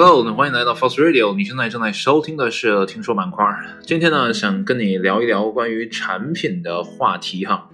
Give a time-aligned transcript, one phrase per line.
[0.00, 1.34] Hello，欢迎来到 foss Radio。
[1.34, 3.44] 你现在正在收听的是听说板块。
[3.82, 7.68] 今天呢，想跟你聊一聊关于产品的话题哈。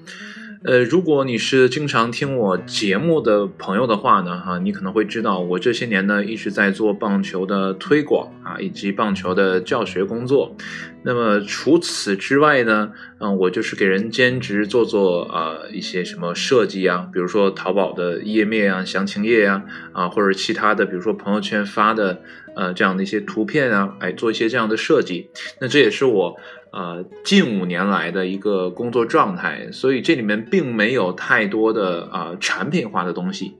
[0.64, 10.56] 呃，如果你是经常听我节目的朋友的话呢，哈，你可能会知道我这些年呢一直在做棒球的推广啊，以及棒球的教学工作。
[11.02, 22.22] 那么除此之外呢，嗯，我就是给人兼职做做啊一些什么设计啊，比如说淘宝的页面啊、详情页啊，啊或者其他的，比如说朋友圈发的
[22.56, 25.28] 呃这样的一些图片啊，哎，做一些这样的设计。
[25.60, 26.36] 那这也是我。
[26.74, 33.54] 呃，近五年来的一个工作状态，所以这里面并没有太多的啊产品化的东西，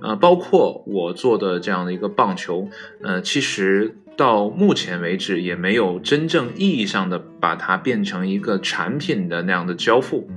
[0.00, 2.68] 呃，包括我做的这样的一个棒球，
[3.02, 3.96] 呃，其实。
[4.16, 10.28] 到目前为止也没有真正意义上的把它变成一个产品的那样的交付，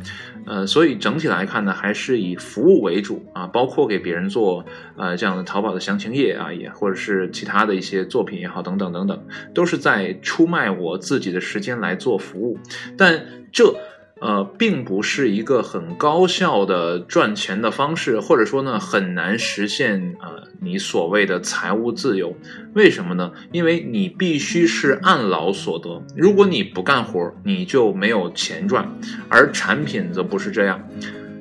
[0.45, 4.65] 呃，所以整体来看呢，还是以服务为主啊，包括给别人做
[4.95, 12.57] 呃这样的淘宝的详情页啊，也或者是其他的一些作品也好，等等等等，都是在出卖我自己的时间来做服务，
[12.97, 13.75] 但这。
[14.21, 22.33] 呃，并不是一个很高效的赚钱的方式，或者说呢，很难实现呃你所谓的财务自由。
[22.73, 23.33] 为什么呢？
[23.51, 28.89] 因为你必须是按劳所得，如果你不干活，你就没有钱赚。
[29.27, 30.81] 而产品则不是这样。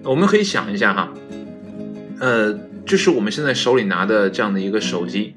[0.02, 1.12] 我们可以想一下哈，
[2.19, 2.52] 呃，
[2.84, 5.36] 这是我们现在手里拿的这样的一个手机，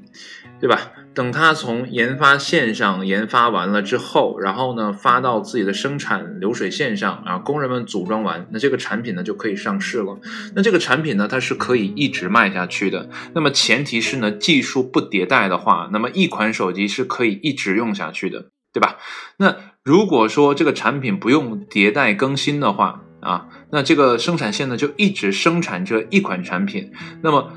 [0.60, 0.92] 对吧？
[1.18, 10.16] 等它从研发线上研发完了之后，然后呢发到自己的生产流水线上，啊，工人们组装完，那这个产品呢就可以上市了。
[10.54, 13.10] 那这个产品呢，它是可以一直卖下去的。
[13.34, 18.98] 那么前提是呢，技术不迭代的话，那么一款手机是可以一直用下去的，对吧？
[19.38, 26.92] 那如果说这个产品不用迭代更新的话，啊，那这个生产线呢就一直生产这一款产品，
[27.24, 27.52] 那么。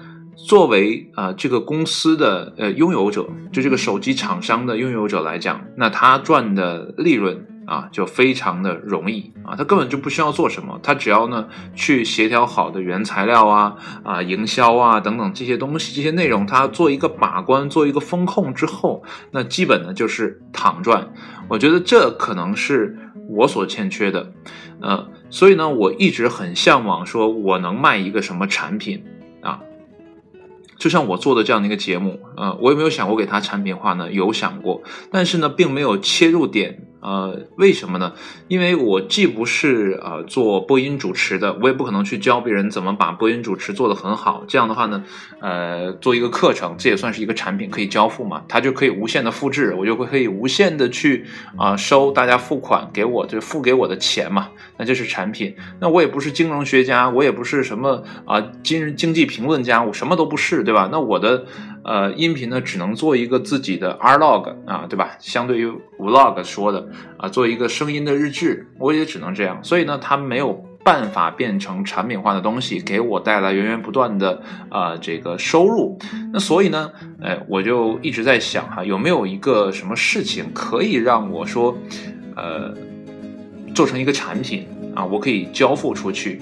[0.48, 21.14] 作为啊这个公司的呃拥有者，就这个手机厂商的拥有者来讲，那他赚的利润啊就非常的容易啊，他根本就不需要做什么，他只要呢去协调好的原材料啊啊营销啊等等这些东西这些内容，他做一个把关，做一个风控之后，那基本呢就是躺赚。
[21.48, 22.98] 我觉得这可能是
[23.30, 24.32] 我所欠缺的，
[24.82, 29.04] 呃，所以呢我一直很向往说我能卖一个什么产品。
[30.82, 34.12] 就像我做的这样的一个节目，呃，我有没有想过给他产品化呢？
[34.12, 34.82] 有想过，
[35.12, 36.91] 但是呢，并没有切入点。
[37.02, 38.14] 呃，为什么呢？
[38.48, 44.44] 因为我既不是呃做播音主持的，我也不可能去教别人怎么把播音主持做得很好。
[44.48, 45.04] 这样的话呢，
[45.40, 48.44] 呃，做一个课程，这也算是一个产品可以交付嘛？
[48.48, 51.26] 它就可以无限的复制，我就会可以无限的去
[51.58, 54.50] 啊收大家付款给我，就付给我的钱嘛。
[54.78, 55.56] 那这是产品。
[55.80, 60.88] 那我也不是金融学家，我也不是什么啊经经济评论家，我什么都不是，对吧？
[60.92, 61.46] 那我的。
[61.84, 65.18] 呃，音频呢只能做一个自己的 R log 啊，对吧？
[65.20, 66.88] 相对于 vlog 说的
[67.18, 69.64] 啊，做一个声音的日志，我也只能这样。
[69.64, 70.54] 所以呢，它没有
[70.84, 75.98] 办法变成产品化的东西，给我带来源源不断的啊这个收入。
[76.32, 76.92] 那所以呢，
[77.22, 81.78] 哎，我就一直在想哈，有没有一个什么事情可以让我说，
[82.36, 82.74] 呃，
[83.74, 86.42] 做成一个产品啊，我可以交付出去。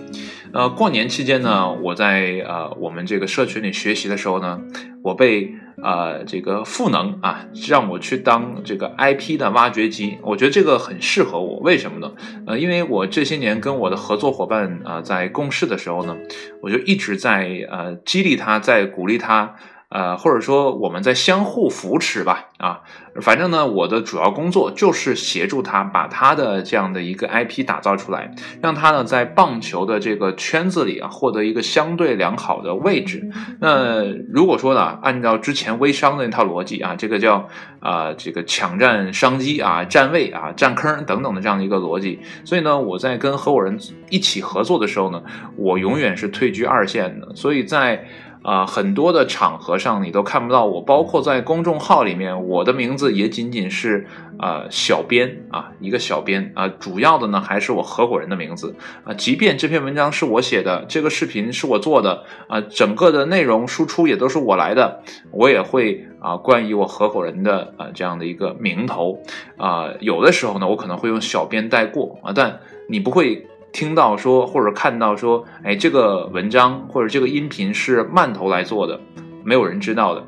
[0.52, 4.60] 呃，过年期间呢，我在呃我们这个社群里学习的时候呢。
[5.02, 5.50] 我被
[5.82, 11.56] 呃这个赋能啊，让我去当这个 IP 的挖掘机，我觉得这个很适合我。
[11.60, 12.12] 为什么呢？
[12.46, 16.18] 呃，因为我这些年跟我的合作伙伴啊在共事的时候呢，
[16.62, 19.56] 我就一直在呃激励他，在鼓励他。
[19.90, 22.82] 呃，或者说我们在相互扶持吧，啊，
[23.22, 33.32] 反正呢，我的主要工作就是协助他把他的这样的一个 IP 打造出来，让他呢在棒球的这个圈子里啊获得一个相对良好的位置。
[33.60, 37.48] 那如果说呢，按照之前微商的那套逻辑啊，这个叫
[37.80, 43.80] 啊这个抢占商机啊、占位啊、占坑等等的这样的一个逻辑，所以呢，我在跟合伙人
[44.12, 45.24] 一起合作的时候呢，
[45.56, 48.06] 我永远是退居二线的，所以在。
[48.41, 54.07] 啊，很多的场合上你都看不到我，包括在公众号里面，我的名字也仅仅是
[54.39, 59.13] 呃小编啊，一个小编啊，主要的呢还是我合伙人的名字啊。
[59.13, 65.01] 即便这篇文章是我写的，这个视频是我做的啊，整个的内容输出也都是我来的，
[65.31, 69.21] 我也会啊冠以我合伙人的啊这样的一个名头
[69.57, 69.89] 啊。
[70.00, 73.49] 有的时候呢，我可能会用小编带过啊，但你不会。
[73.71, 79.00] 听到说或者看到说，哎，这个文章或者这个音频是慢头来做的，
[79.44, 80.25] 没有人知道的。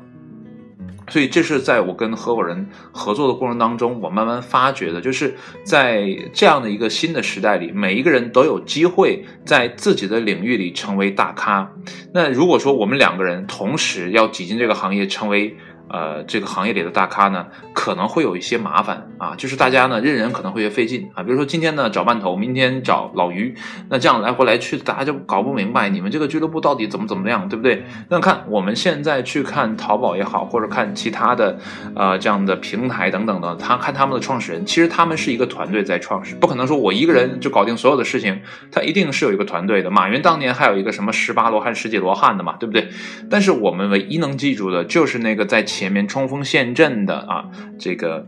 [1.08, 5.34] 所以这是在我跟合伙人合作的过程当中，我慢慢发觉的，就是
[5.64, 11.70] 在这样的一个新的时代里，每一个人都有机会在自己的领域里成为大咖。
[12.14, 15.56] 那如果说我们两个人同时要挤进这个行业，成为。
[15.92, 21.22] 呃这个行业里的大咖呢，可能会有一些麻烦啊，就是大家呢认人可能会费劲啊。
[21.22, 23.54] 比如说今天呢找半头，明天找老于，
[23.90, 27.84] 那这样来回来去，大家就搞不明白你们这个俱乐部到底怎么怎么样，对不对？
[28.08, 31.58] 那看我们现在去看淘宝也好，或者看其他的
[31.94, 38.40] 呃这样的平台等等的，他看他们的创始人，其实他们是一个团队在创始，不可能说我一个人就搞定所有的事情，
[38.70, 39.90] 他一定是有一个团队的。
[39.90, 42.88] 马云当年还有一个什么十八罗汉、十几罗汉的嘛，对不对？
[43.28, 48.26] 但是我们唯一能记住的就是那个在前前面冲锋陷阵的啊，这个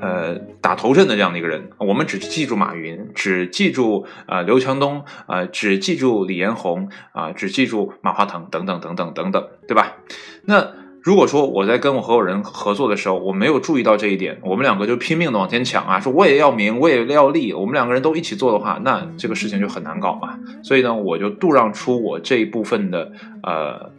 [0.00, 1.70] 呃打头阵的这样的一个人。
[1.78, 9.96] 我们只记住马云，只记住啊刘强东啊，只记住李彦宏啊，只记住马化腾等等等等等等，对吧？
[10.44, 10.72] 那。
[11.04, 20.38] 如果说我在跟我合伙人合作的时候，我没有注意到这一点，我们两个就拼命的往前抢啊，说我也要名，我也要利，我们两个人都一起做的话，那这个事情就很难搞嘛。
[20.62, 23.90] 所以呢，我就度让出我这一部分的呃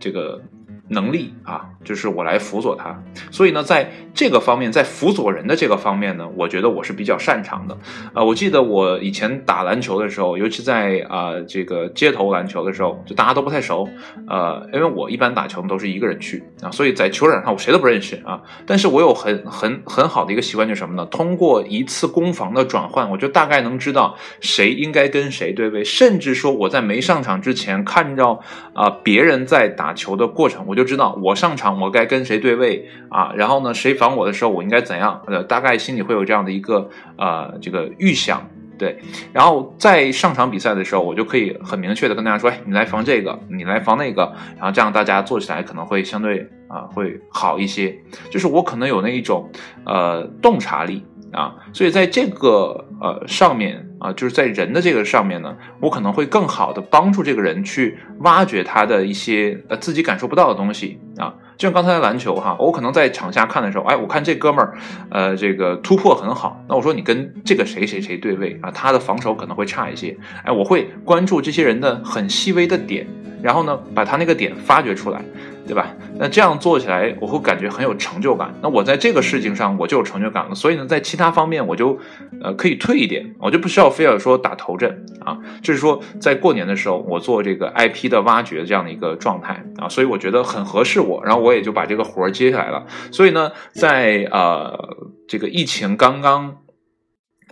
[0.00, 0.40] 这个。
[0.88, 7.74] 能力啊，就是我来辅佐他，所以呢，在这个方面，在辅佐人的这个方面呢，我觉得我是比较擅长的。
[8.12, 13.88] 啊，我记得我以前打篮球的时候，尤其在啊这个街头篮球的时候，就大家都不太熟，
[14.28, 18.42] 呃，因为我一般打球都是一个人去啊，所以在球场上我谁都不认识啊。
[18.66, 21.06] 但是我有很很很好的一个习惯，就是什么呢？
[21.06, 28.42] 通过一次攻防的转换，我就大概能知道谁应该跟谁对位，甚至说我在没上场之前，看到
[28.74, 30.73] 啊别人在打球的过程，我。
[30.74, 35.22] 我就知道我上场我该跟谁对位啊，然后呢，谁防我的时候我应该怎样？
[35.28, 38.44] 呃，大概心里会有这样的一个呃这个预想，
[38.76, 38.98] 对。
[39.32, 47.96] 然后在上场比赛的时候，我就可以很明确的跟大家说，哎，你来防这个，你来防那个，然后这样大家做起来可能会相对啊会好一些。
[48.28, 49.48] 就是我可能有那一种
[49.86, 51.04] 呃洞察力
[51.34, 53.88] 啊，所以在这个呃上面。
[54.00, 61.32] 啊，就是在人的这个上面呢，我可能会更好的帮助这个人去挖掘他的一些呃自己感受不到的东西啊。
[61.56, 64.76] 就像刚才篮球哈，我可能在场下看的时候，哎，我看这哥们儿，
[65.08, 70.14] 呃，这个突破很好，那我说你跟这个谁谁谁对位啊，他的防守可能会差一些，
[70.44, 73.06] 哎，我会关注这些人的很细微的点，
[73.40, 75.24] 然后呢，把他那个点发掘出来。
[75.66, 75.94] 对吧？
[76.18, 78.54] 那这样做起来，我会感觉很有成就感。
[78.62, 80.54] 那我在这个事情上，我就有成就感了。
[80.54, 81.98] 所以呢，在其他方面，我就
[82.42, 85.38] 呃可以退一点，我就不需要非要说打头阵啊。
[85.62, 91.24] 就是说，在过年的时候，我做这个 IP 的挖掘这样的一个状态啊，所以我觉得很合适我。
[91.24, 92.84] 然后我也就把这个活儿接下来了。
[93.10, 94.78] 所以呢，在呃
[95.26, 96.58] 这个疫情刚刚。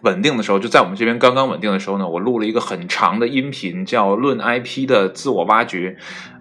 [0.02, 5.90] 稳定的时候，就在我们这边刚刚稳定的时候呢，我录了一个很长的音频，叫《论 IP 的自我挖掘》，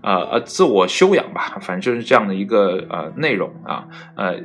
[0.03, 4.35] 呃呃，自我修养吧，反正就是这样的一个呃内容啊，呃。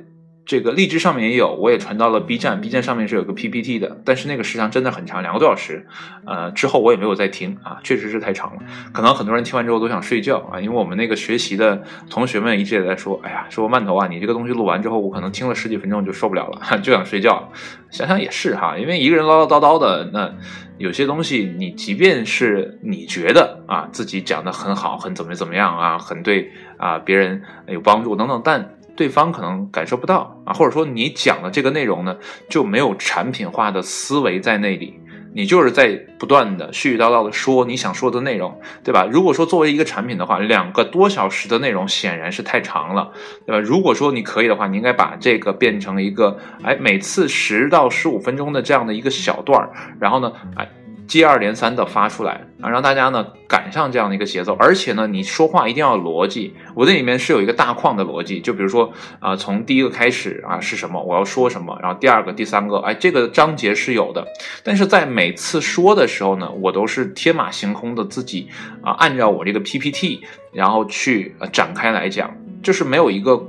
[0.46, 5.84] 这个荔枝上面也有，我也传到了 B 站，B 站上面是有个 PPT 的，但是那个时长真的很长，两个多小时，
[6.24, 8.62] 呃，之后我也没有再听啊，确实是太长了，
[8.92, 17.50] 可能很多人听完之后都想睡觉啊，因为我们那个学习的同学们一直也在说，哎呀，说慢头啊，你这个东西录完之后，我可能听了十几分钟就受不了了， 就想睡觉。
[17.90, 20.32] 想想也是哈，因为一个人唠唠叨叨的，那
[20.78, 28.75] 有些东西你即便是你觉得啊自己讲的很好，很怎么怎么样啊，很对啊，别人有帮助等等，但。
[28.96, 32.16] 对方可能感受不到啊，或者说你讲的这个内容呢，
[32.48, 34.98] 就没有产品化的思维在那里，
[35.34, 35.88] 你就是在
[36.18, 39.06] 不断的絮絮叨叨的说你想说的内容，对吧？
[39.10, 43.12] 如果说作为一个产品的话，两个多小时的内容显然是太长了，
[43.44, 43.60] 对吧？
[43.60, 50.66] 如果说你可以的话，你应该把这个变成一个，哎，每次十到十五分钟的这样的一个小段儿，然后呢，哎。
[51.06, 56.54] 接二连三的发出来啊，让大家呢赶上这样的一个节奏，而且呢，你说话一定要有逻辑。
[56.74, 64.26] 我这里面是有一个大框的逻辑，就比如说啊，从第一个开始啊是什么，我要说什么，然后第二个、第三个，哎，这个章节是有的。
[64.64, 68.48] 但是在每次说的时候呢，我都是天马行空的自己
[68.82, 70.22] 啊，按照我这个 PPT，
[70.52, 73.48] 然后去展开来讲，就是没有一个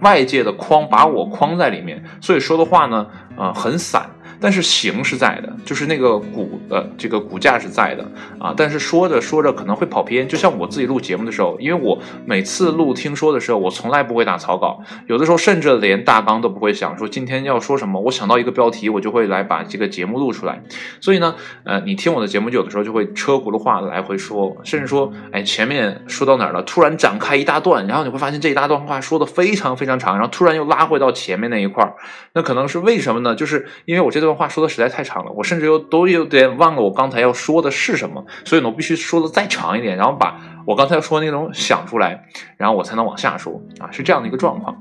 [0.00, 4.10] 外界的框把我框在里面，所以说的话呢，呃，很散。
[4.44, 8.06] 但是形是在的，就是那个骨呃这个骨架是在的
[8.38, 8.52] 啊。
[8.54, 20.62] 但是说着说着可能会跑偏，就像我自己录节目的时候，因为我每次录听说的时候，我从来不会打草稿，有的时候甚至连大纲都不会想，说今天要说什么，我想到一个标题，我就会来把这个节目录出来。
[21.00, 21.34] 所以呢，
[21.64, 31.94] 呃，你听我的节目，有的时候就会车轱辘话来回说，甚至说，哎，前面说到哪儿了，突然展开一大段，然后你会发现这一大段话说的非常非常长，然后突然又拉回到前面那一块儿，
[32.34, 33.34] 那可能是为什么呢？
[33.34, 34.33] 就是因为我这段。
[34.34, 42.26] 话说的实在太长了，我甚至又都有点忘了我刚才要说的是什么，所以呢，我必须说的再长一点，然后把我刚才要说的内容想出来，
[42.56, 44.76] 然后我才能往下说啊，是这样的一个状况。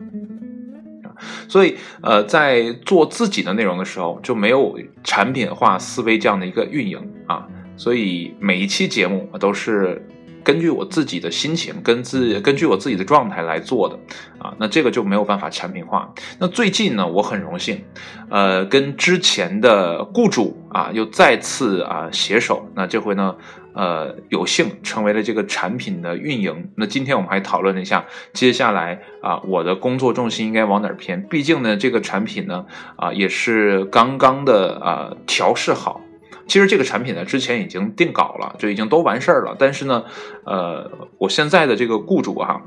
[1.47, 10.05] 所以呃，在做自己的内容的时候，就没有产品化思维这样的一个运营啊，所以每一期节目都是
[10.43, 13.97] 根据我自己的心情跟自根据我自己的状态来做的
[14.37, 16.13] 啊，那这个就没有办法产品化。
[16.39, 17.83] 那最近呢，我很荣幸，
[18.29, 23.35] 呃，跟之前的雇主啊又再次啊携手，那这回呢，
[23.73, 26.69] 呃，有幸成为了这个产品的运营。
[26.75, 31.23] 那今天我们还讨论了一下，接下来啊我的工作重心应该往哪儿偏？
[31.27, 32.65] 毕竟呢，这个产品呢
[32.97, 36.01] 啊也是刚刚的啊调试好。
[36.45, 39.55] 其实这个产品呢，之前已经定稿了，就已经都完事儿了。
[39.57, 40.03] 但是呢，
[40.45, 42.61] 呃，我现在的这个雇主哈，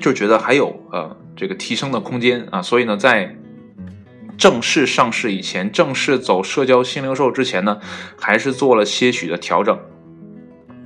[0.00, 3.34] 就觉得还有呃这个提升的空间啊，所以呢，在
[4.36, 7.78] 正式上市以前，正式走社交新零售之前呢，
[8.18, 9.78] 还是做了些许的调整。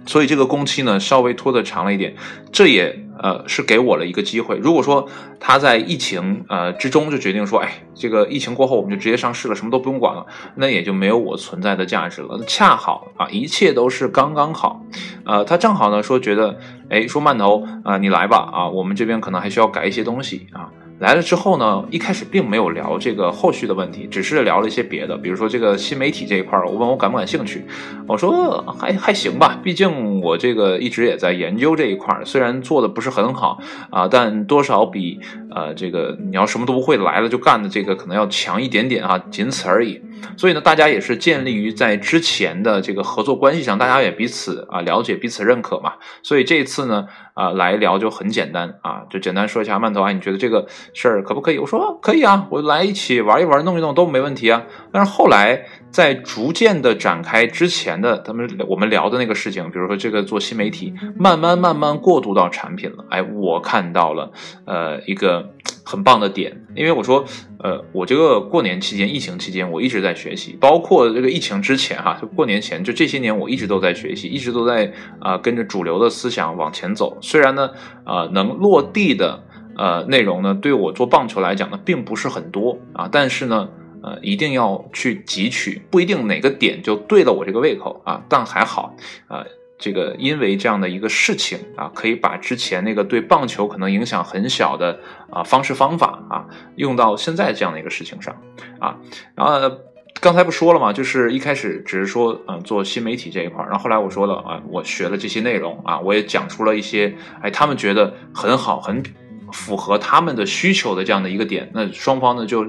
[0.06, 2.14] 所以这个工期呢，稍微拖得长了一点，
[2.52, 3.06] 这也。
[3.22, 4.56] 呃，是给我了一个机会。
[4.56, 5.06] 如果说
[5.38, 12.42] 他在疫情呃之中就决定说，哎，这个疫情过后我们就直接上市了，什么都不用管了，那也就没有我存在的价值了。
[12.46, 14.82] 恰好啊，一切都是刚刚好。
[15.26, 16.58] 呃，他正好呢说觉得，
[16.88, 20.69] 哎，说慢头啊，你来吧啊，我们这边可能还需要改一些东西啊。
[21.00, 27.64] 来了之后呢，一开始并没有聊这个后续的问题，只是聊了一些别的，比如说这个新媒体这一块儿，我问我感不感兴趣，
[28.06, 35.18] 我说还还行吧，毕竟我这个一直也在研究这一块儿，虽然做的不是很好啊，但多少比
[35.50, 40.02] 呃这个你要什么都不会来了就干的这个可能要强一点点啊，仅此而已。
[40.36, 45.94] 所以呢，大家也是建立于在之前的这个合作关系上，大家也彼此啊了解，彼此认可嘛。
[46.22, 47.06] 所以这一次呢。
[47.32, 51.58] 啊，来聊就很简单啊，就简单说一下曼头啊，你觉得这个事儿可不可以？
[51.58, 54.64] 我说可以啊，我来一起玩一玩，弄一弄都没问题啊。
[54.92, 63.06] 但是后来在逐渐的展开之前的，他们我们聊的那个事情，比如说这个做新媒体，慢慢慢慢过渡到产品了。
[63.08, 64.30] 哎，我看到了
[64.66, 65.54] 呃一个
[65.90, 67.24] 很棒的点，因为我说
[67.58, 77.18] 呃我这个过年期间，疫情期间我一直在学习，包括这个疫情之前哈，就过年前就这些年我一直都在学习，一直都在啊跟着主流的思想往前走。
[77.20, 77.70] 虽然呢，
[78.06, 79.42] 呃，能落地的
[79.76, 83.68] 呃内容呢，对我做棒球来讲呢，并不是很多啊，但是呢，
[84.02, 88.94] 呃，一定要去汲取，不一定哪个点就对了我这个胃口啊，但还好
[89.26, 89.44] 啊，
[89.80, 96.46] 这个因为这样的一个事情啊，可以把之前那个对棒球可能影响很小的啊方式方法啊，
[96.76, 98.36] 用到现在这样的一个事情上
[98.78, 98.96] 啊，
[99.34, 99.76] 然后。
[100.20, 100.92] 刚才不说了吗？
[100.92, 109.02] 就是一开始只是说，嗯，做新媒体这一块然后后来我说了啊，我学了这些内容啊，我也讲出了一些，哎，他们觉得很好，很
[109.50, 112.66] 符合他们的需求的这样的一个点，那双方呢就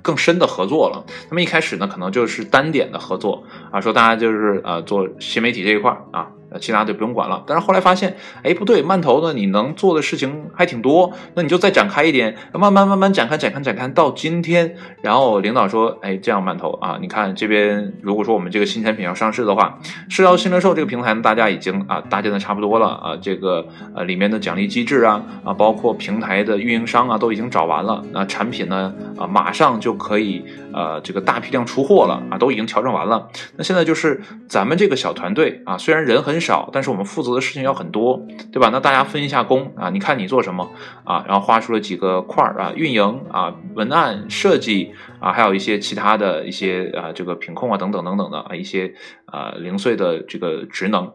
[0.00, 1.04] 更深的合作了。
[1.28, 6.30] 那么一开始呢，可能就是单点的合作啊，说大家就是呃做新媒体这一块啊。
[6.58, 14.76] 其他就不用管了，但是后来发现，哎，不对，馒头呢，你能做的事情还挺多，那你就再展开一点，慢慢慢慢展开，展开，展开到今天。
[15.02, 28.02] 然后领导说，哎，这样馒头啊，你看这边，如果说我们这个新产品要上市的话，社交新零售这个平台呢，大家已经啊搭建的差不多了啊，这个呃里面的奖励机制啊啊，包括平台的运营商啊，都已经找完了。
[28.12, 33.28] 那产品呢啊，马上就可以呃这个大批量出货了啊，都已经调整完了。
[33.56, 36.34] 那现在就是咱们这个小团队啊，虽然人很。
[36.44, 38.20] 少，但是我们负责的事情要很多，
[38.52, 38.68] 对吧？
[38.70, 40.68] 那大家分一下工啊，你看你做什么
[41.02, 41.24] 啊？
[41.26, 48.92] 然后画出了几个块儿啊，运营啊，文案设计啊，还有一些其他的一些啊，这个品控啊，等等等等的啊，一些
[49.24, 51.10] 啊零碎的这个职能。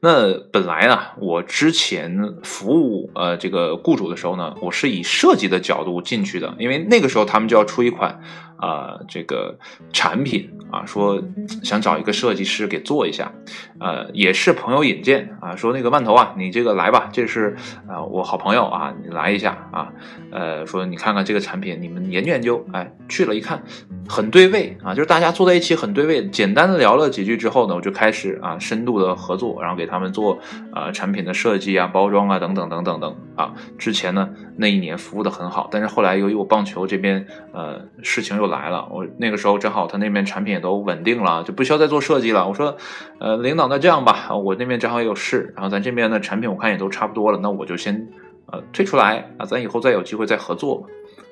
[0.00, 8.20] 那本来啊，我之前服务呃这个雇主的时候呢，我是以设计的角度进去的，因为那个时候他们就要出一款
[8.56, 9.58] 啊这个
[9.92, 11.22] 产品啊，说
[11.62, 13.30] 想找一个设计师给做一下，
[13.78, 17.54] 呃也是朋友引荐啊，说那个万头啊，你这个来吧，这是
[17.86, 19.92] 啊我好朋友啊，你来一下啊，
[20.32, 23.62] 呃说你看看这个产品，你们研究研究，哎去了一看
[24.08, 29.90] 很对位啊，就是大家坐在一起很对位，简单的聊了几句之后呢，我就开始啊深度的合作，然后给。
[29.90, 30.38] 他们做
[30.72, 42.46] 呃产品的设计啊、包装啊等等等等等啊，之前呢那一年服务的很好，但是后来由于我棒球这边呃事情又来了，我那个时候正好他那边产品都稳定了，就不需要再做设计了。
[42.46, 42.76] 我说
[43.18, 48.08] 呃领导那这样吧，我那边正好也有事，然后咱这边的产品我看也都差不多了，那我就先
[48.52, 50.86] 呃退出来啊，咱以后再有机会再合作。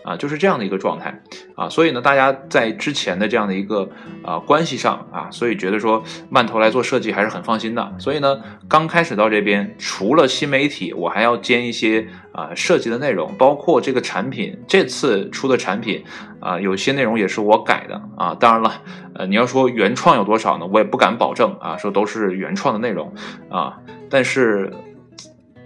[0.09, 1.21] 啊，就是这样的一个状态
[1.55, 3.91] 啊，所以呢，大家在之前的这样的一个
[4.23, 7.93] 啊关系上啊，所以觉得说慢头来做设计还是很放心的。
[7.99, 16.03] 所以呢，刚开始到这边，除了新媒体，我还要兼一些啊设计的内容，包括这个产品这次出的产品
[16.41, 18.35] 啊，有些内容也是我改的啊。
[18.35, 18.83] 当然了，
[19.15, 20.67] 呃，你要说原创有多少呢？
[20.73, 23.13] 我也不敢保证啊，说都是原创的内容
[23.51, 24.73] 啊，但是。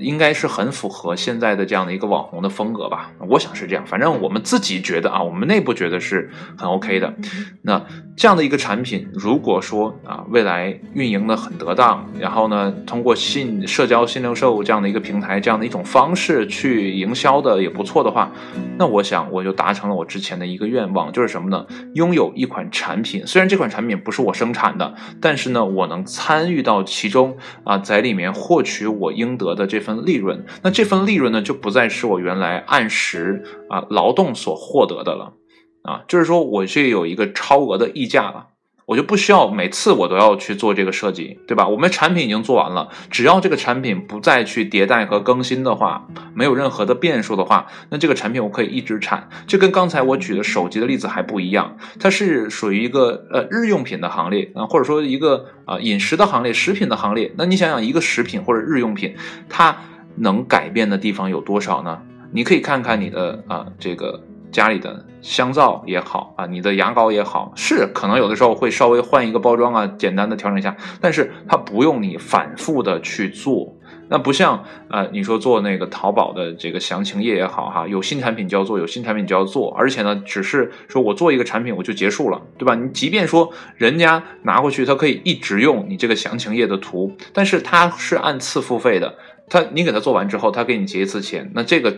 [0.02, 3.10] 应该是很符合现在的这样的一个网红的风格吧？
[3.28, 7.14] 我想是这样，反正我们自己觉得啊，我们内部觉得是很 OK 的。
[7.62, 7.82] 那
[8.16, 18.30] 这样的一个产品，如果说啊未来运营的很得当，然后呢通过新社交新零售这样的一个平台，这样的一种方式去营销的也不错的话，
[18.78, 21.66] 那我想我就达成了我之前的一个愿望，就是什么呢？
[21.94, 30.44] 拥有一款产品，虽然这款产品不是我生产的，但是呢我能参与到其中啊，在里面获取我应得的这份利润。
[30.62, 35.34] 那这份利润呢，就不再是我原来按时啊劳动所获得的了，
[35.82, 38.48] 啊，就是说我这有一个超额的溢价了，
[38.84, 41.68] 我就不需要每次我都要去做这个设计，对吧？
[41.68, 49.28] 我们产品已经做完了，只要这个产品不再去迭代和更新的话，没有任何的变数的话，那这个产品我可以一直产。
[49.46, 57.32] 这跟刚才我举的手机的例子还不一样，它是属于一个呃日用品的行列啊，或者说一个啊饮食的行列、食品的行列。
[57.36, 59.14] 那你想想，一个食品或者日用品，
[59.48, 59.76] 它
[60.16, 62.02] 能改变的地方有多少呢？
[62.32, 64.22] 你可以看看你的啊，这个
[64.52, 73.74] 家里的香皂也好啊，你的牙膏也好，是可能有的时候会稍微换一个包装啊，简单的调整一下，但是它不用你反复的去做。
[74.08, 82.74] 那不像啊，你说做那个淘宝的这个详情页也好哈，有新产品就要做，有新产品就要做，而且呢，只是说我做一个产品我就结束了，对吧？
[82.74, 89.14] 你即便说人家拿过去，他可以一直用你这个详情页的图，但是他是按次付费的。
[89.48, 91.94] 他你给他做完之后，他给你结一次钱，那这个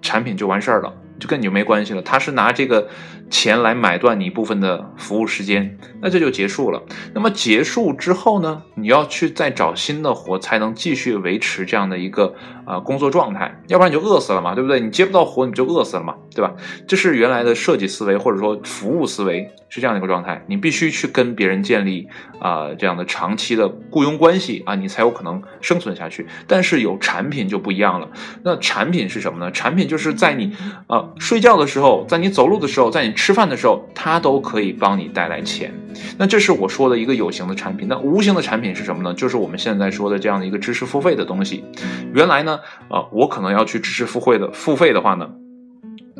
[0.00, 2.02] 产品就完事儿了，就跟你就没关系了。
[2.02, 2.86] 他是拿这个
[3.30, 6.82] 钱来买断你一部分的服务时间，那这就结束了。
[7.14, 14.80] 那么结束之后呢，你要去再找新的活，才能继续维持这样的一个啊工作状态，要不然你就饿死了嘛，对不对？
[14.80, 16.54] 你接不到活，你就饿死了嘛，对吧？
[16.86, 22.06] 这是原来的设计思维或者说服务思维是这样的一个状态，你必须去跟别人建立
[22.38, 26.26] 啊这样的长期的雇佣关系啊，你才有可能生存下去。
[26.46, 28.08] 但是有产品就不一样了，
[28.42, 29.50] 那产品是什么呢？
[29.50, 30.52] 产品就是在你
[30.86, 35.72] 啊睡觉的时候，在你走路的时候，在你吃饭的时候，它都可以帮你带来钱。
[36.18, 37.86] 那这是我说的一个有形的产品。
[37.88, 39.14] 那无形的产品是什么呢？
[39.14, 41.64] 就是我们现在说的这样的一个知识付费的东西。
[42.12, 45.30] 原来呢，啊，我可能要去知识付费的付费的话呢，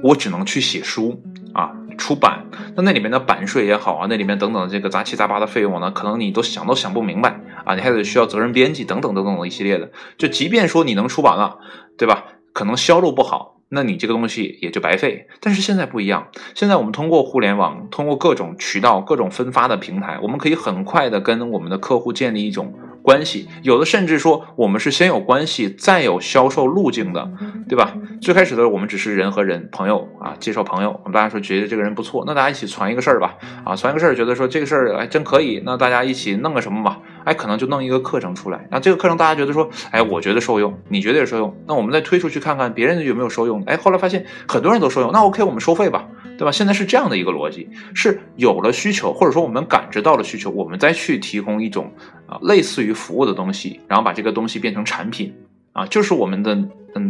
[0.03, 1.21] 我只能去写书
[1.53, 2.47] 啊，出版。
[2.77, 9.90] 那那里面的版税也好啊，那里面等等这个杂七杂八的费用呢，可能你都想都想不明白啊，你还得需要责任编辑等等等等一系列的。
[10.16, 11.59] 就即便说你能出版了，
[11.99, 12.25] 对吧？
[12.53, 13.54] 可能销路不好。
[13.68, 15.27] 那你这个东西也就白费。
[15.40, 22.74] 但是现在不一样，现在我们通过互联网，通过各种渠道、各种分发的平台，我们可以很快的跟我们的客户建立一种
[23.05, 23.47] 关系。
[23.62, 27.31] 有的甚至说，我们是先有关系，再有销售路径的，
[27.69, 27.95] 对吧？
[28.23, 36.99] 最开始的时候，我们只是人和人朋友啊，介绍朋友，大家说觉得这个人不错，那大家一起传一个事儿吧，啊，传一个事儿，觉得说这个事儿哎真可以，那大家一起弄个什么吧。
[37.25, 43.62] 哎，可能就弄一个课程出来，那这个课程大家觉得说，哎，我觉得受用，你觉得也受用，那我们再推出去看看别人有没有受用。
[43.67, 46.53] 哎，后来发现很多人都受用，那 OK，我们收费吧，对吧？
[46.53, 51.92] 现在是这样的一个逻辑，是有了需求，或者说我们感知到了需求，我们再去提供一种
[52.27, 55.35] 啊类似于服务的东西，然后把这个东西变成产品。
[55.75, 56.57] 啊，就是我们的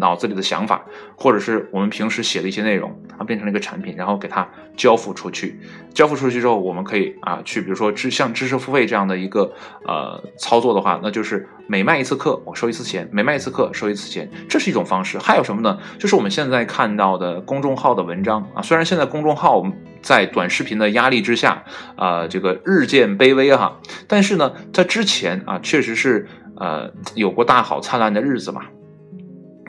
[0.00, 0.82] 脑子里的想法，
[1.14, 5.60] 或者是我们平时写的一些内容，啊，变成了一个产品，然后给它交付出去。
[5.92, 9.52] 交付出去之后，我们可以啊，去比如说知像知识付费这样的一个
[9.86, 15.18] 呃操作的话，那就是每卖一次课我收一次钱，每卖一次课收一次钱，这是一种方式。
[15.18, 15.78] 还有什么呢？
[15.98, 19.62] 就是我们现在看到的公众号的文章啊，虽然现在公众号
[20.00, 21.62] 在短视频的压力之下
[21.96, 26.26] 啊，这个日渐卑微哈，但是呢，在之前啊，确实是。
[26.56, 28.62] 呃，有过大好灿烂的日子嘛，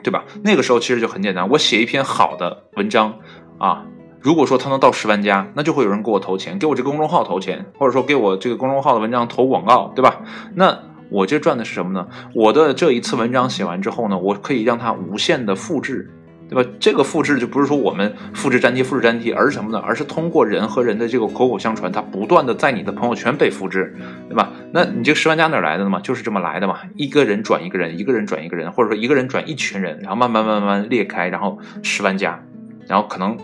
[0.02, 0.24] 对吧？
[0.42, 3.14] 那个时候其实就很简单，我写一篇好的文章
[3.58, 3.84] 啊，
[4.20, 10.20] 如果说它能到十万加，那就会有人给我投钱，给我这个公众号投钱，或者说给我这个公众号的文章投广告，对吧？
[10.54, 10.78] 那
[11.10, 12.06] 我这赚的是什么呢？
[12.34, 16.10] 我的这一次文章写完之后呢，我可以让它无限的复制。
[16.48, 16.70] 对吧？
[16.78, 19.78] 这个复制就不是说我们复制粘贴、复制粘贴，而是什么呢？
[19.78, 23.94] 而是通过人和人的这个口口相传，它不断的在你的朋友圈被复制，
[24.28, 24.52] 对吧？
[24.72, 26.00] 那你这十万加哪来的呢嘛？
[26.00, 32.40] 就是这么来的嘛，一个人转一个人，一个人转一个人，或者说一个人转一群人，然后慢慢慢慢裂开，然后十万加，
[32.86, 33.36] 然后可能。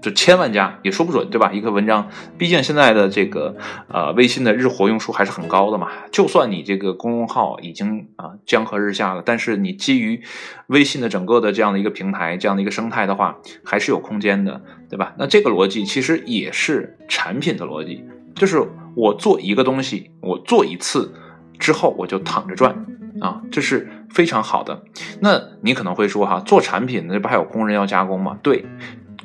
[0.00, 1.52] 就千万加也说不准，对吧？
[1.52, 2.08] 一个文章，
[2.38, 3.56] 毕竟现在的这个
[3.88, 5.88] 呃微信的日活用数还是很高的嘛。
[6.10, 10.22] 就算你这个公众号已经啊江河日下了，但是你基于
[10.68, 15.12] 微信的整个的这样的一个平台、这样的一个生态的话，还是有空间的，对吧？
[15.18, 21.12] 那这个逻辑其实也是产品的逻辑，就是我做一个东西，我做一次
[21.58, 22.86] 之后我就躺着赚
[23.20, 24.82] 啊，这是非常好的。
[25.20, 28.38] 那你可能会说哈，做产品那不还有工人要加工吗？
[28.42, 28.64] 对。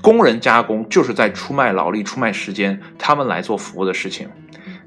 [0.06, 4.30] 工人加工就是在出卖劳力、出卖时间，他们来做服务的事情。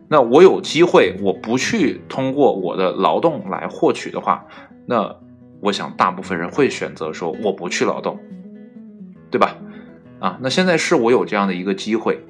[0.06, 4.46] 那我有机会，我不去通过我的劳动来获取的话，
[4.86, 5.16] 那
[5.60, 8.20] 我想大部分人会选择说我不去劳动，
[9.28, 9.56] 对吧？
[10.20, 12.24] 啊，那现在是我有这样的一个机会，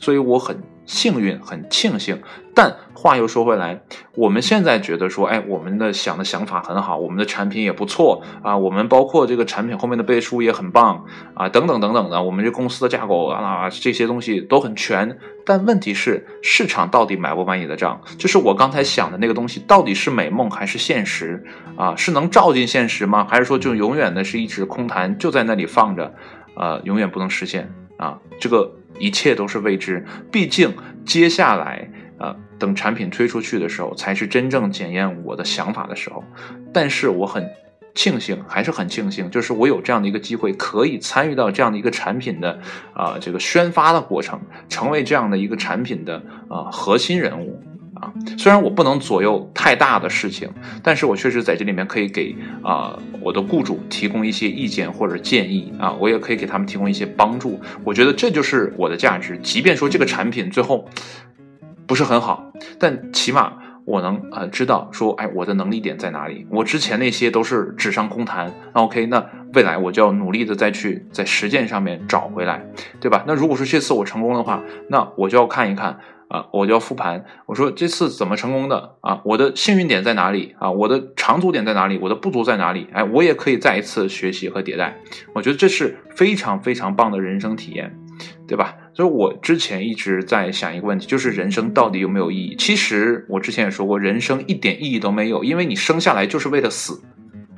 [0.00, 0.56] 所以我很。
[0.90, 2.20] 幸运很庆幸，
[2.52, 3.80] 但话又说回来，
[4.16, 15.16] 我们现在觉得说，哎，我们的想的想法很好，我们的产品也不错啊，我们包括这个产品后面的背书也很棒啊，等等等等的，我们这公司的架构啊，这些东西都很全。
[15.46, 18.00] 但问题是，市场到底买不买你的账？
[18.18, 21.44] 就是我刚才想的那个东西，到底是美梦还是现实
[21.76, 21.94] 啊？
[21.94, 23.24] 是能照进现实吗？
[23.30, 26.12] 还是说就永远的是一直空谈，就在那里放着，
[26.56, 28.18] 呃，永远不能实现啊？
[28.40, 28.74] 这个。
[29.00, 30.72] 一切都是未知，毕竟
[31.04, 36.22] 接下来，呃，等产品推出去的时候，才是真正检验我的想法的时候。
[36.72, 37.44] 但是我很
[37.94, 42.60] 庆幸，还是很庆幸，就是我有这样的一个机会，可以参与到这样的一个产品的
[42.92, 47.60] 啊这个宣发的过程，成为这样的一个产品的啊核心人物。
[48.00, 50.48] 啊，虽然我不能左右太大的事情，
[50.82, 57.60] 但是我确实在这里面可以给啊我的雇主提供一些意见或者建议啊，我也可以给他们提供一些帮助。
[57.84, 59.38] 我觉得这就是我的价值。
[59.38, 60.88] 即便说这个产品最后
[61.86, 63.52] 不是很好，但起码
[63.84, 66.46] 我能呃知道说，哎，我的能力点在哪里？
[66.50, 68.50] 我之前那些都是纸上空谈。
[68.74, 72.64] 那 OK，那未来我就要努力的再去在实践上面找回来，
[72.98, 73.24] 对吧？
[73.26, 75.98] 那如果说这次我成功的话，那我就要看一看。
[76.30, 77.24] 啊，我就要复盘。
[77.46, 79.20] 我说这次怎么成功的啊？
[79.24, 80.70] 我的幸运点在哪里啊？
[80.70, 81.98] 我的长足点在哪里？
[82.00, 82.86] 我的不足在哪里？
[82.92, 84.96] 哎，我也可以再一次学习和迭代。
[85.34, 87.92] 我觉得这是非常非常棒的人生体验，
[88.46, 88.76] 对吧？
[88.94, 92.54] 所以我之前一直在想一个问题，就是人生到底有没有意义？
[92.56, 97.02] 其实我之前也说过，人生一点意义都没有，因为你生下来就是为了死，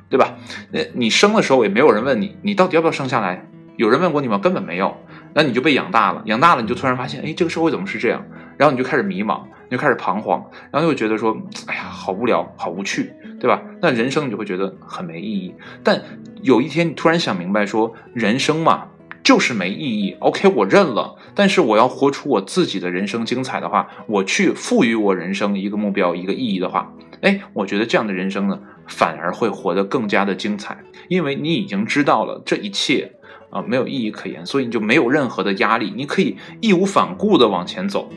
[0.09, 0.35] 对吧？
[0.71, 3.47] 那你生的时候也没有人问你，你到底要不要生下来？
[3.75, 4.39] 有人问过你吗？
[4.39, 4.97] 根本没有。
[5.35, 8.23] 那你就被养大了，养大了你就突然发现，哎，这个社会怎么是这样？
[8.57, 11.37] 然后你就开始迷茫，你就开始彷徨，然后又觉得说，
[11.67, 13.61] 哎呀，好无聊，好无趣，对吧？
[13.81, 15.53] 那人生你就会觉得很没意义。
[15.83, 16.01] 但
[16.41, 18.87] 有一天你突然想明白，说人生嘛，
[19.23, 20.15] 就是没意义。
[20.19, 21.15] OK，我认了。
[21.35, 33.13] 但是我要活出我自己的人生精彩的话，我去赋予我人生一个目标、一个意义的话，哎，我觉得这样的人生呢，反而会活得更加的精彩，因为你已经知道了这一切。
[33.49, 38.09] 啊，没有意义可言，所以你就没有任何的压力，你可以义无反顾的往前走，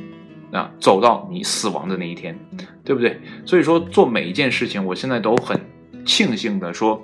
[0.52, 2.38] 啊，走到你死亡的那一天，
[2.84, 3.20] 对不对？
[3.44, 5.60] 所以说做每一件事情，我现在都很
[6.04, 7.02] 庆幸的说，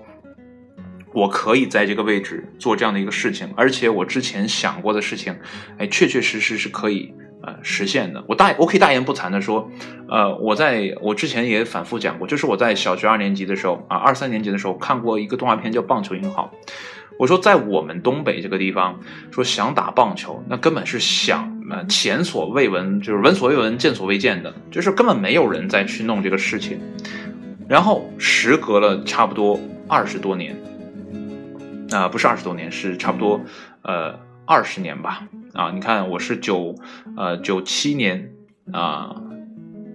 [1.13, 5.37] 我可以在这个位置做这样的一个事情，而且我之前想过的事情，
[5.79, 8.25] 哎，确确实实是可以呃实现的。
[8.29, 9.69] 我大我可以大言不惭的说，
[10.09, 16.51] 呃，我在我之前也反复讲过，就是我在小学二年级的时候啊，二三年级的时候看过一个动画片叫《棒球英豪》。
[17.23, 18.99] 我说，在我们东北这个地方，
[19.31, 26.81] 说想打棒球，那根本是想呃前所未闻，就是闻所未闻、见所未见的，就是根本没有人再去弄这个事情。
[27.69, 30.61] 然后时隔了差不多二十多年，
[31.93, 33.41] 啊，不是二十多年，是差不多
[33.83, 35.23] 呃二十年吧。
[35.53, 36.75] 啊，你看我是九
[37.17, 38.33] 呃九七年
[38.73, 39.15] 啊，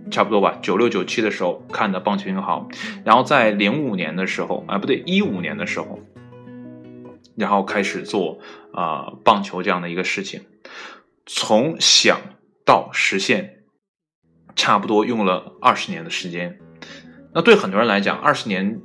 [0.09, 2.69] 差不多吧，九六九七的时候看的棒球英豪，
[3.03, 5.99] 然后在零五年的时候，啊不对，一五年的时候。
[7.37, 8.39] 然后开始做
[8.73, 10.41] 啊棒球这样的一个事情，
[11.27, 12.19] 从想
[12.65, 13.59] 到实现，
[14.55, 16.57] 差不多用了二十年的时间。
[17.33, 18.81] 那对很多人来讲，二十年，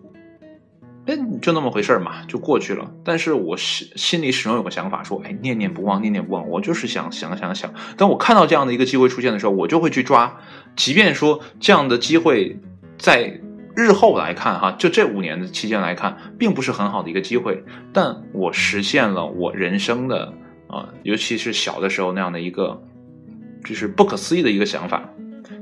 [1.07, 2.93] 哎，就那么回事嘛，就过去了。
[3.03, 6.47] 但是我心心里始终有个想法，说，哎，念念不忘，念念不忘。
[6.47, 7.73] 我就是想想想想。
[7.97, 10.39] 当我看到这样的一个机会出现的时候，我就会去抓。
[10.77, 12.61] 即便说这样的机会
[12.99, 13.41] 在。
[13.75, 20.33] 日后来看，哈，就这五年的期间来看，并不是很好的一个机会，但我实现了我人生的
[20.69, 22.83] 啊，尤其是小的时候那样的一个，
[23.65, 25.09] 就是不可思议的一个想法，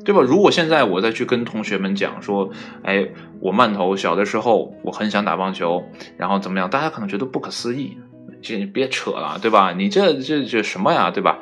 [0.05, 0.21] 对吧？
[0.23, 2.51] 如果现在我再去跟同学们讲说，
[2.83, 3.09] 哎，
[3.41, 5.85] 我慢头小的时候我很想打棒球，
[6.17, 7.97] 然后怎么样，大家可能觉得不可思议，
[8.43, 9.73] 这你别扯了，对吧？
[9.73, 11.39] 你这这这什么呀，对吧？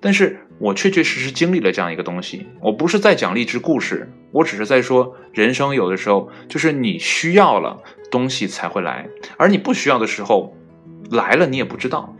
[0.00, 0.40] 但是。
[0.58, 10.56] 我确确实实经历了这样一个东西，我不是在讲励志故事，我只是在说，人生有的时候就是你需要了东西才会来，而你不需要的时候，
[11.10, 12.16] 来了你也不知道，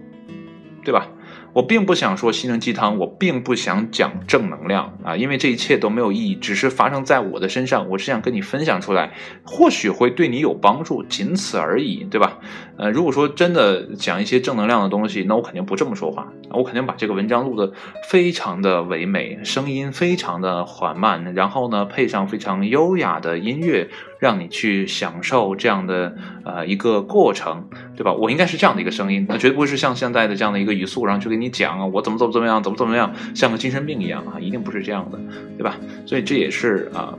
[0.84, 1.08] 对吧？
[1.56, 12.40] 我并不想说心灵鸡汤，我并不想讲正能量啊，因为这一切都没有意义，只是发生在我的身上，我是想跟你分享出来，或许会对你有帮助，仅此而已，对吧？
[12.76, 17.72] 呃，如果说真的讲一些正能量的东西，那我肯定不这么说话，我肯定把这个文章录的
[18.10, 23.88] 非常的唯美，声音非常的缓慢，然后呢配上非常优雅的音乐。
[24.18, 28.12] 让你去享受这样的呃一个过程，对吧？
[28.12, 35.18] 我应该是这样的一个声音，那绝对不会是像现在的这样的一个语速，然后去给你讲啊我怎么怎么怎么样，怎么怎么样，像个精神病一样啊，一定不是这样的，
[35.56, 35.76] 对吧？
[36.06, 37.18] 所以这也是啊，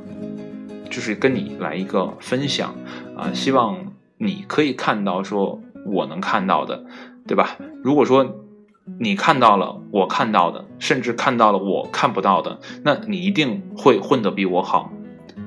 [0.90, 2.74] 就是跟你来一个分享
[3.16, 3.78] 啊，希望
[4.18, 6.84] 你可以看到说我能看到的，
[7.28, 7.58] 对吧？
[7.84, 8.44] 如果说
[9.00, 14.92] 你看到了我看到的，甚至看到了我看不到的，那你一定会混得比我好，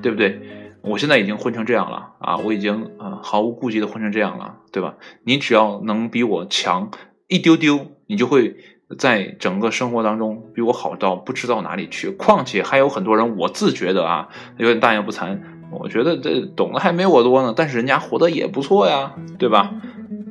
[0.01, 0.39] 对不对？
[0.81, 4.95] 我现在已经混成这样了啊，我已经啊毫无顾忌的混成这样了，对吧？
[5.23, 6.89] 你只要能比我强
[7.27, 8.55] 一丢丢，你就会
[8.97, 12.09] 在整个生活当中比我好到不知道哪里去。
[12.09, 15.39] 况且还有很多人，我自觉得啊有点大言不惭，
[15.71, 19.71] 我觉得这懂得还没我多呢，但是人家活得也不错呀，对吧？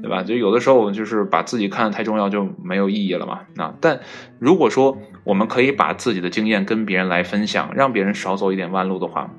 [0.03, 0.23] 对吧？
[0.23, 3.41] 就有的时候就是把自己看得太重要就没有意义了嘛。
[3.57, 4.01] 啊，但
[4.39, 9.31] 如果说我们可以把自己的经验跟别人来分享，让别人少走一点弯路的话。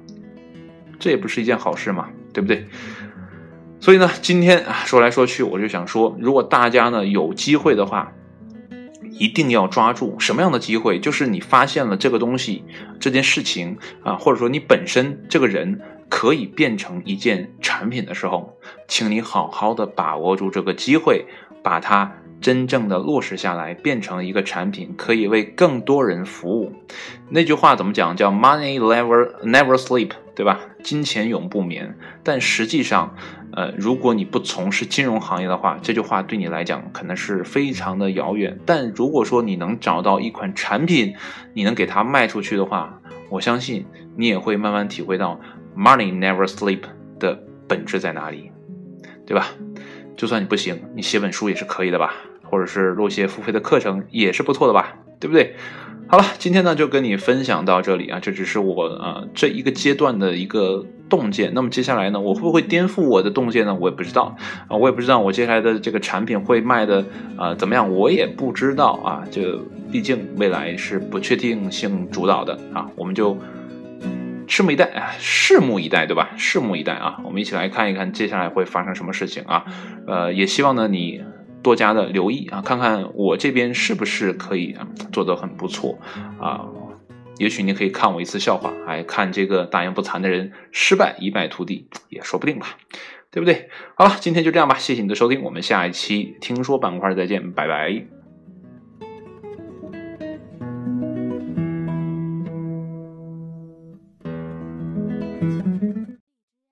[1.01, 2.65] 这也不是一件好事嘛，对不对？
[3.79, 8.13] 所以呢，今天啊说来说去，我就想说，如果大家呢有机会的话，
[9.19, 10.99] 一定要抓住什么样的机会？
[10.99, 12.63] 就是你发现了这个东西、
[12.99, 18.55] 这件事情啊，或者说你本身这个人可以变成一件产品的时候，
[18.87, 21.25] 请你好好的把握住这个机会，
[21.63, 22.13] 把它。
[22.41, 26.73] 真正的落实下来，变成一个产品，可以为更多人服务。
[27.29, 28.17] 那句话怎么讲？
[28.17, 30.09] 叫 “money never never sleep”，
[30.41, 30.59] 对吧？
[30.81, 31.95] 金钱永不眠。
[32.23, 33.15] 但实际上，
[33.53, 38.57] 呃，如果你不从事金融行业的话，这句话对你来讲可能是非常的遥远。
[38.65, 41.13] 但如果说你能找到一款产品，
[41.53, 42.99] 你能给它卖出去的话，
[43.29, 43.85] 我相信
[44.17, 45.39] 你也会慢慢体会到
[45.77, 46.81] “money never sleep”
[47.19, 48.51] 的本质在哪里，
[49.27, 49.45] 对吧？
[50.17, 52.15] 就算你不行，你写本书也是可以的吧？
[52.41, 55.55] 或者是录些付费的课程也是不错的吧，对不对？
[56.07, 61.53] 好了，今天呢就跟你分享到这里啊，这只是我啊这一个阶段的一个洞见。
[61.53, 63.73] 那么接下来呢，我会不会颠覆我的洞见呢？
[63.73, 64.35] 我也不知道
[64.67, 67.05] 啊，我也不知道我接下来的这个产品会卖的
[67.37, 69.23] 啊怎么样，我也不知道啊。
[69.31, 73.37] 就毕竟未来是不确定性主导的啊，我们就
[74.49, 76.31] 拭目以待啊，拭目以待，对吧？
[76.37, 79.63] 拭目以待啊，我们一起来看一看接下来会发生什么事情啊。
[80.07, 81.21] 呃，也希望呢你。
[81.61, 84.75] 多加的留意啊，看看我这边是不是可以
[85.11, 85.97] 做得很不错
[86.39, 86.65] 啊？
[87.37, 92.77] 也许你可以看我一次笑话，哎，看这个大言不惭的人失败一败涂地也说不定吧，
[93.31, 93.69] 对不对？
[93.95, 98.20] 好了，今天就这样吧，谢谢你的收听，我们下一期听说板块再见，拜拜。